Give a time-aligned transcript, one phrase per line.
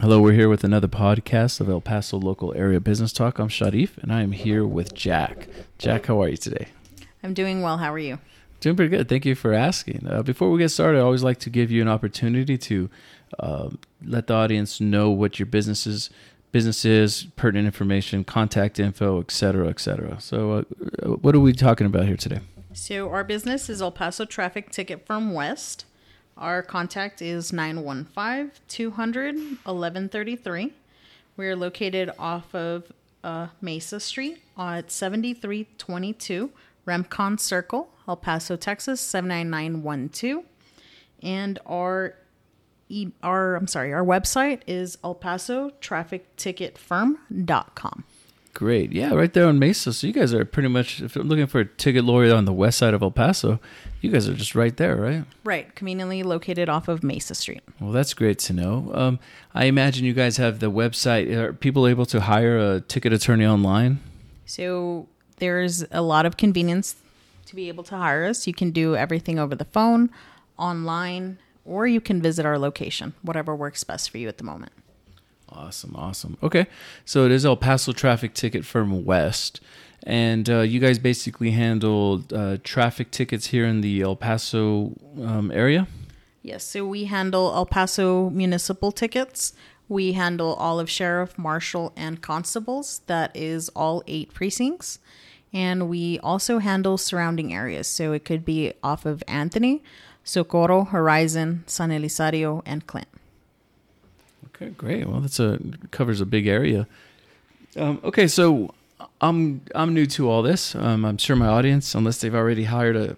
[0.00, 3.38] Hello, we're here with another podcast of El Paso Local Area Business Talk.
[3.38, 5.46] I'm Sharif, and I am here with Jack.
[5.76, 6.68] Jack, how are you today?
[7.22, 7.76] I'm doing well.
[7.76, 8.18] How are you?
[8.60, 9.10] Doing pretty good.
[9.10, 10.06] Thank you for asking.
[10.08, 12.88] Uh, before we get started, I always like to give you an opportunity to
[13.38, 13.68] uh,
[14.02, 16.08] let the audience know what your business is,
[16.50, 20.18] business is, pertinent information, contact info, etc., etc.
[20.18, 20.64] So,
[21.02, 22.40] uh, what are we talking about here today?
[22.72, 25.84] So, our business is El Paso Traffic Ticket Firm West.
[26.40, 30.72] Our contact is 915 200 1133.
[31.36, 32.90] We're located off of
[33.22, 36.50] uh, Mesa Street at 7322
[36.86, 40.44] Remcon Circle, El Paso, Texas 79912.
[41.22, 42.14] And our
[42.88, 48.04] e- our I'm sorry, our website is El Paso Traffic Ticket Firm.com.
[48.52, 48.92] Great.
[48.92, 49.92] Yeah, right there on Mesa.
[49.92, 52.52] So you guys are pretty much, if you're looking for a ticket lawyer on the
[52.52, 53.60] west side of El Paso,
[54.00, 55.24] you guys are just right there, right?
[55.44, 57.62] Right, conveniently located off of Mesa Street.
[57.78, 58.90] Well, that's great to know.
[58.92, 59.18] Um,
[59.54, 61.32] I imagine you guys have the website.
[61.32, 64.00] Are people able to hire a ticket attorney online?
[64.46, 66.96] So there's a lot of convenience
[67.46, 68.46] to be able to hire us.
[68.46, 70.10] You can do everything over the phone,
[70.58, 74.72] online, or you can visit our location, whatever works best for you at the moment.
[75.52, 76.36] Awesome, awesome.
[76.42, 76.66] Okay,
[77.04, 79.60] so it is El Paso Traffic Ticket Firm West,
[80.04, 85.50] and uh, you guys basically handle uh, traffic tickets here in the El Paso um,
[85.50, 85.86] area.
[86.42, 89.52] Yes, so we handle El Paso municipal tickets.
[89.88, 93.00] We handle all of sheriff, marshal, and constables.
[93.06, 95.00] That is all eight precincts.
[95.52, 97.88] And we also handle surrounding areas.
[97.88, 99.82] So it could be off of Anthony,
[100.22, 103.08] Socorro, Horizon, San Elizario, and Clint.
[104.60, 105.08] Okay, great.
[105.08, 105.58] Well, that's a
[105.90, 106.86] covers a big area.
[107.76, 108.74] Um, okay, so
[109.20, 110.74] I'm I'm new to all this.
[110.74, 113.16] Um, I'm sure my audience, unless they've already hired a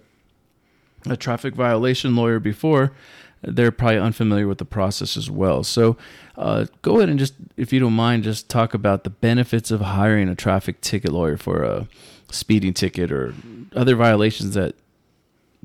[1.05, 2.93] a traffic violation lawyer before,
[3.41, 5.63] they're probably unfamiliar with the process as well.
[5.63, 5.97] So,
[6.37, 9.81] uh, go ahead and just, if you don't mind, just talk about the benefits of
[9.81, 11.89] hiring a traffic ticket lawyer for a
[12.31, 13.33] speeding ticket or
[13.75, 14.75] other violations that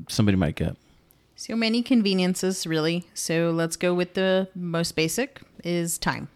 [0.09, 0.77] somebody might get.
[1.37, 3.07] So many conveniences, really.
[3.15, 6.29] So let's go with the most basic is time.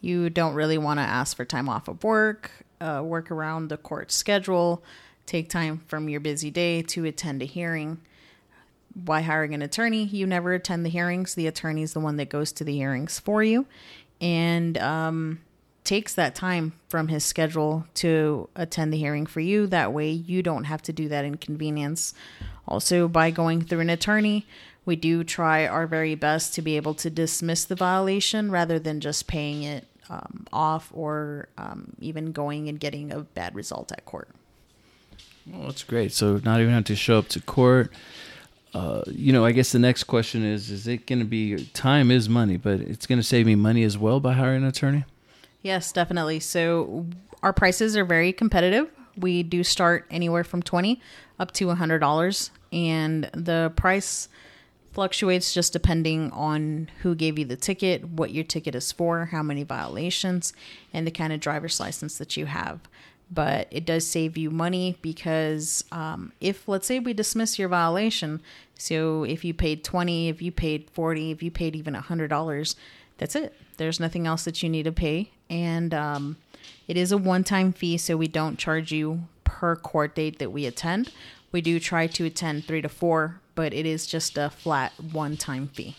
[0.00, 3.76] You don't really want to ask for time off of work, uh, work around the
[3.76, 4.82] court schedule,
[5.26, 8.00] take time from your busy day to attend a hearing.
[9.04, 10.04] Why hiring an attorney?
[10.04, 11.34] You never attend the hearings.
[11.34, 13.66] The attorney is the one that goes to the hearings for you
[14.20, 15.40] and um,
[15.84, 19.66] takes that time from his schedule to attend the hearing for you.
[19.66, 22.14] That way, you don't have to do that inconvenience.
[22.66, 24.46] Also, by going through an attorney,
[24.88, 29.00] we do try our very best to be able to dismiss the violation rather than
[29.00, 34.06] just paying it um, off or um, even going and getting a bad result at
[34.06, 34.30] court.
[35.46, 36.12] Well, that's great.
[36.12, 37.92] So not even have to show up to court.
[38.72, 42.10] Uh, you know, I guess the next question is: Is it going to be time
[42.10, 45.04] is money, but it's going to save me money as well by hiring an attorney?
[45.60, 46.40] Yes, definitely.
[46.40, 47.04] So
[47.42, 48.90] our prices are very competitive.
[49.18, 51.02] We do start anywhere from twenty
[51.38, 54.28] up to a hundred dollars, and the price
[54.98, 59.44] fluctuates just depending on who gave you the ticket, what your ticket is for, how
[59.44, 60.52] many violations,
[60.92, 62.80] and the kind of driver's license that you have.
[63.30, 68.40] But it does save you money because um, if, let's say, we dismiss your violation,
[68.76, 72.74] so if you paid 20, if you paid 40, if you paid even $100,
[73.18, 73.54] that's it.
[73.76, 75.30] There's nothing else that you need to pay.
[75.48, 76.38] And um,
[76.88, 80.52] it is a one time fee, so we don't charge you per court date that
[80.52, 81.10] we attend.
[81.50, 85.38] We do try to attend three to four, but it is just a flat one
[85.38, 85.96] time fee.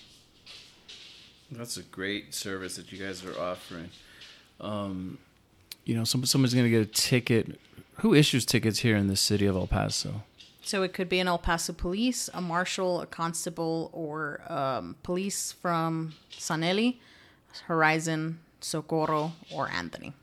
[1.52, 3.90] That's a great service that you guys are offering.
[4.62, 5.18] Um,
[5.84, 7.60] you know, some, someone's going to get a ticket.
[7.96, 10.22] Who issues tickets here in the city of El Paso?
[10.62, 15.54] So it could be an El Paso police, a marshal, a constable, or um, police
[15.54, 16.92] from San Eli,
[17.66, 20.14] Horizon, Socorro, or Anthony.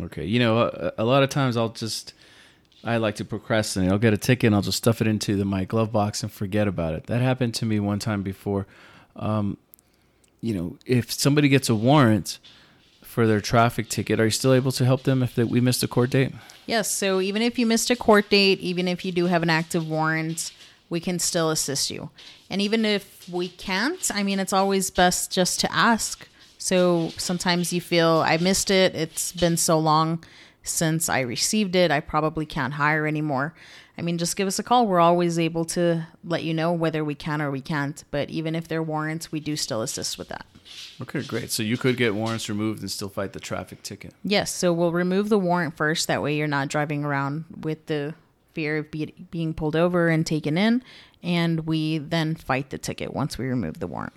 [0.00, 0.24] Okay.
[0.24, 2.12] You know, a, a lot of times I'll just
[2.82, 3.90] I like to procrastinate.
[3.90, 6.32] I'll get a ticket and I'll just stuff it into the, my glove box and
[6.32, 7.06] forget about it.
[7.06, 8.66] That happened to me one time before.
[9.16, 9.58] Um,
[10.40, 12.38] you know, if somebody gets a warrant
[13.02, 15.82] for their traffic ticket, are you still able to help them if they, we missed
[15.82, 16.32] a court date?
[16.66, 16.90] Yes.
[16.90, 19.88] So even if you missed a court date, even if you do have an active
[19.88, 20.52] warrant,
[20.88, 22.10] we can still assist you.
[22.48, 26.26] And even if we can't, I mean, it's always best just to ask.
[26.58, 28.94] So sometimes you feel I missed it.
[28.94, 30.24] It's been so long
[30.62, 31.90] since I received it.
[31.90, 33.54] I probably can't hire anymore.
[33.98, 34.86] I mean, just give us a call.
[34.86, 38.02] We're always able to let you know whether we can or we can't.
[38.10, 40.46] But even if they're warrants, we do still assist with that.
[41.02, 41.50] Okay, great.
[41.50, 44.14] So you could get warrants removed and still fight the traffic ticket.
[44.24, 44.54] Yes.
[44.54, 46.06] So we'll remove the warrant first.
[46.06, 48.14] That way you're not driving around with the
[48.54, 50.82] fear of be- being pulled over and taken in.
[51.22, 54.14] And we then fight the ticket once we remove the warrant.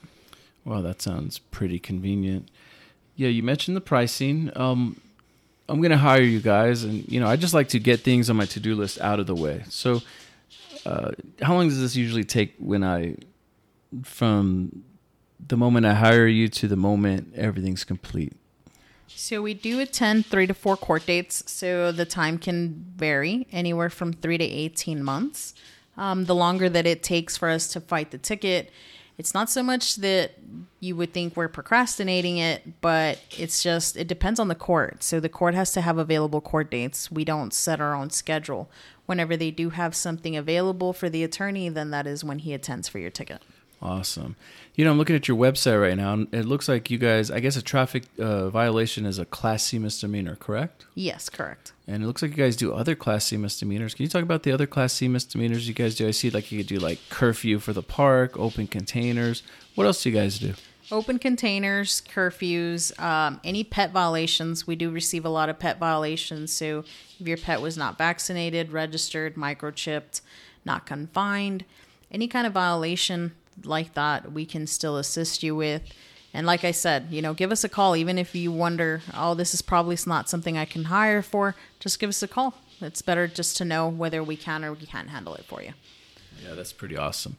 [0.63, 2.49] Well, that sounds pretty convenient.
[3.15, 4.49] Yeah, you mentioned the pricing.
[4.55, 5.01] Um,
[5.69, 8.35] I'm to hire you guys, and you know, I just like to get things on
[8.35, 9.63] my to-do list out of the way.
[9.69, 10.01] So,
[10.85, 11.11] uh,
[11.41, 13.15] how long does this usually take when I,
[14.03, 14.83] from
[15.47, 18.33] the moment I hire you to the moment everything's complete?
[19.07, 23.89] So we do attend three to four court dates, so the time can vary anywhere
[23.89, 25.53] from three to 18 months.
[25.95, 28.71] Um, the longer that it takes for us to fight the ticket,
[29.17, 30.31] it's not so much that
[30.79, 35.03] you would think we're procrastinating it, but it's just, it depends on the court.
[35.03, 37.11] So the court has to have available court dates.
[37.11, 38.69] We don't set our own schedule.
[39.05, 42.87] Whenever they do have something available for the attorney, then that is when he attends
[42.87, 43.41] for your ticket.
[43.83, 44.37] Awesome.
[44.75, 47.29] You know, I'm looking at your website right now, and it looks like you guys,
[47.29, 50.85] I guess a traffic uh, violation is a Class C misdemeanor, correct?
[50.95, 51.73] Yes, correct.
[51.85, 53.93] And it looks like you guys do other Class C misdemeanors.
[53.93, 56.07] Can you talk about the other Class C misdemeanors you guys do?
[56.07, 59.43] I see like you could do like curfew for the park, open containers.
[59.75, 60.53] What else do you guys do?
[60.89, 64.65] Open containers, curfews, um, any pet violations.
[64.65, 66.53] We do receive a lot of pet violations.
[66.53, 66.85] So
[67.19, 70.21] if your pet was not vaccinated, registered, microchipped,
[70.63, 71.65] not confined,
[72.09, 73.33] any kind of violation
[73.63, 75.83] like that, we can still assist you with.
[76.33, 77.95] And like I said, you know, give us a call.
[77.95, 81.99] Even if you wonder, oh, this is probably not something I can hire for, just
[81.99, 82.55] give us a call.
[82.81, 85.73] It's better just to know whether we can or we can't handle it for you.
[86.43, 87.37] Yeah, that's pretty awesome.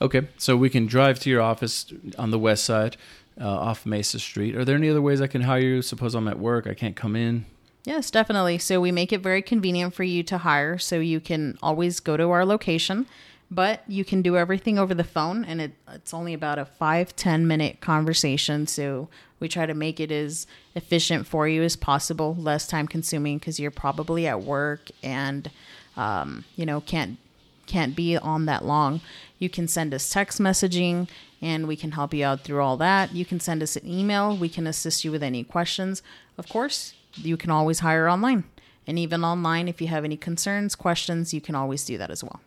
[0.00, 1.86] Okay, so we can drive to your office
[2.18, 2.96] on the west side
[3.40, 4.54] uh, off Mesa Street.
[4.54, 5.82] Are there any other ways I can hire you?
[5.82, 7.46] Suppose I'm at work, I can't come in.
[7.84, 8.58] Yes, definitely.
[8.58, 12.16] So we make it very convenient for you to hire so you can always go
[12.16, 13.06] to our location
[13.50, 17.14] but you can do everything over the phone and it, it's only about a five
[17.16, 18.66] ten minute conversation.
[18.66, 19.08] So
[19.40, 23.60] we try to make it as efficient for you as possible less time consuming because
[23.60, 25.50] you're probably at work and
[25.96, 27.18] um, you know can't
[27.66, 29.00] can't be on that long.
[29.38, 31.08] You can send us text messaging
[31.40, 33.14] and we can help you out through all that.
[33.14, 34.36] You can send us an email.
[34.36, 36.02] We can assist you with any questions.
[36.38, 38.44] Of course you can always hire online.
[38.86, 42.24] And even online if you have any concerns questions you can always do that as
[42.24, 42.40] well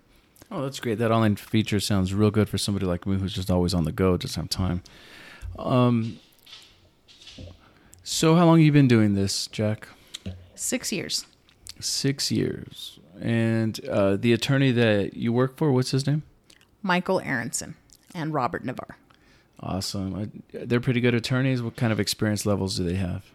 [0.50, 0.98] Oh, that's great.
[0.98, 3.92] That online feature sounds real good for somebody like me who's just always on the
[3.92, 4.82] go, just have time.
[5.60, 6.20] Um,
[8.04, 9.88] so how long have you been doing this, Jack?
[10.56, 11.26] Six years.
[11.80, 13.00] Six years.
[13.20, 16.24] And uh, the attorney that you work for, what's his name?
[16.82, 17.76] Michael Aronson
[18.16, 18.96] and Robert Navar.
[19.60, 20.44] Awesome.
[20.54, 21.62] They're pretty good attorneys.
[21.62, 23.26] What kind of experience levels do they have?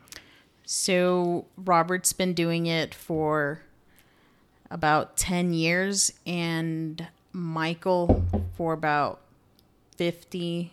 [0.65, 3.61] So Robert's been doing it for
[4.73, 8.25] about 10 years and Michael
[8.57, 9.21] for about
[9.97, 10.73] 50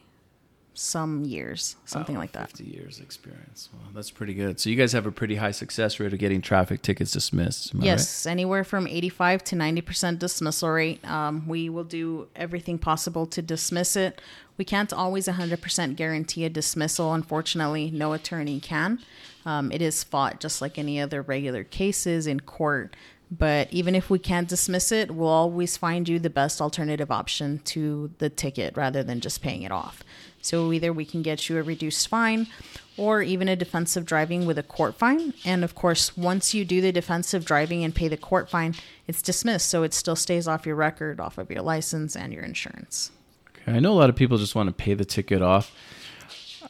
[0.74, 2.52] some years, something like that.
[2.52, 3.68] 50 years experience.
[3.74, 4.62] Well, that's pretty good.
[4.62, 7.74] So you guys have a pretty high success rate of getting traffic tickets dismissed.
[7.76, 8.32] Yes, right?
[8.32, 11.06] anywhere from 85 to 90% dismissal rate.
[11.06, 14.22] Um, we will do everything possible to dismiss it.
[14.58, 17.14] We can't always 100% guarantee a dismissal.
[17.14, 19.00] Unfortunately, no attorney can.
[19.46, 22.96] Um, it is fought just like any other regular cases in court.
[23.32, 27.60] But even if we can't dismiss it, we'll always find you the best alternative option
[27.66, 30.04] to the ticket rather than just paying it off.
[30.42, 32.48] So either we can get you a reduced fine
[32.98, 35.34] or even a defensive driving with a court fine.
[35.46, 38.74] And of course, once you do the defensive driving and pay the court fine,
[39.08, 39.70] it's dismissed.
[39.70, 43.12] So it still stays off your record, off of your license and your insurance.
[43.50, 43.74] Okay.
[43.74, 45.72] I know a lot of people just want to pay the ticket off.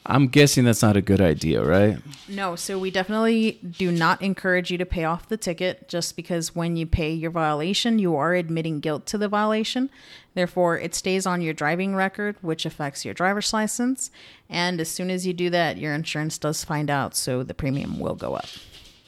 [0.06, 1.98] I'm guessing that's not a good idea, right?
[2.28, 6.56] No, so we definitely do not encourage you to pay off the ticket just because
[6.56, 9.90] when you pay your violation, you are admitting guilt to the violation.
[10.34, 14.10] Therefore, it stays on your driving record, which affects your driver's license.
[14.50, 18.00] And as soon as you do that, your insurance does find out, so the premium
[18.00, 18.48] will go up.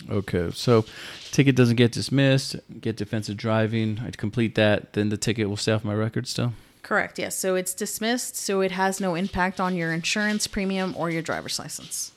[0.10, 0.86] Okay, so
[1.32, 5.72] ticket doesn't get dismissed, get defensive driving, I complete that, then the ticket will stay
[5.72, 6.54] off my record still?
[6.82, 7.38] Correct, yes.
[7.38, 11.60] So it's dismissed, so it has no impact on your insurance premium or your driver's
[11.60, 12.12] license.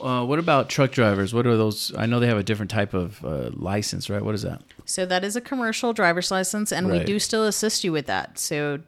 [0.00, 1.32] Uh, what about truck drivers?
[1.32, 1.94] What are those?
[1.96, 4.22] I know they have a different type of uh, license, right?
[4.22, 4.62] What is that?
[4.84, 7.00] So that is a commercial driver's license, and right.
[7.00, 8.38] we do still assist you with that.
[8.38, 8.80] So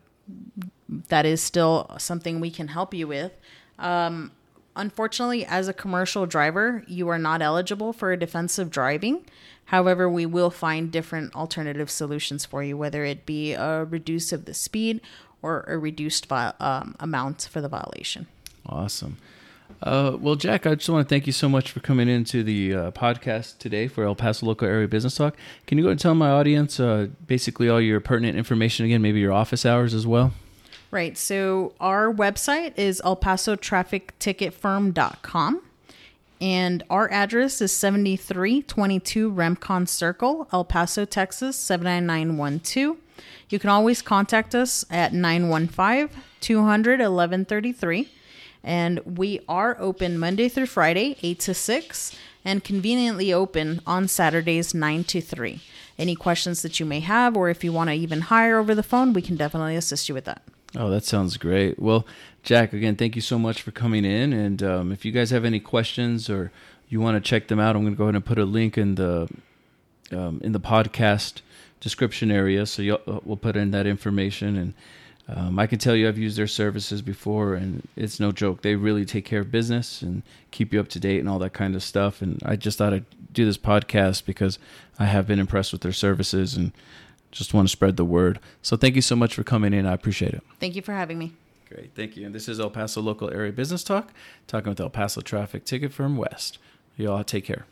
[0.89, 3.33] that is still something we can help you with.
[3.79, 4.33] Um,
[4.77, 9.25] unfortunately, as a commercial driver, you are not eligible for a defensive driving.
[9.69, 14.47] However, we will find different alternative solutions for you, whether it be a reduce of
[14.47, 15.03] the speed
[15.43, 18.27] or a reduced vi- um, amount for the violation.
[18.65, 19.19] Awesome.
[19.83, 22.75] Uh, well, Jack, I just want to thank you so much for coming into the
[22.75, 25.37] uh, podcast today for El Paso Local Area Business Talk.
[25.67, 29.21] Can you go and tell my audience uh, basically all your pertinent information again, maybe
[29.21, 30.33] your office hours as well?
[30.91, 31.19] Right.
[31.19, 35.63] So our website is elpasotrafficticketfirm.com.
[36.41, 42.97] And our address is 7322 Remcon Circle, El Paso, Texas 79912.
[43.49, 48.09] You can always contact us at 915 200 1133.
[48.63, 54.75] And we are open Monday through Friday, 8 to 6, and conveniently open on Saturdays,
[54.75, 55.61] 9 to 3.
[55.99, 58.83] Any questions that you may have, or if you want to even hire over the
[58.83, 60.43] phone, we can definitely assist you with that.
[60.77, 61.79] Oh, that sounds great.
[61.79, 62.07] Well,
[62.43, 64.33] Jack, again, thank you so much for coming in.
[64.33, 66.53] And um, if you guys have any questions or
[66.89, 68.77] you want to check them out, I'm going to go ahead and put a link
[68.77, 69.29] in the
[70.11, 71.43] um, in the podcast
[71.81, 72.67] description area.
[72.67, 74.57] So uh, we'll put in that information.
[74.57, 74.75] And
[75.29, 78.63] um, I can tell you, I've used their services before, and it's no joke.
[78.63, 81.53] They really take care of business and keep you up to date and all that
[81.53, 82.23] kind of stuff.
[82.23, 84.59] And I just thought I'd do this podcast because
[84.99, 86.73] I have been impressed with their services and
[87.31, 88.39] just want to spread the word.
[88.63, 89.87] So thank you so much for coming in.
[89.87, 90.43] I appreciate it.
[90.61, 91.33] Thank you for having me.
[91.69, 92.25] Great, thank you.
[92.25, 94.13] And this is El Paso Local Area Business Talk,
[94.47, 96.59] talking with El Paso Traffic Ticket Firm West.
[96.97, 97.67] You all take care.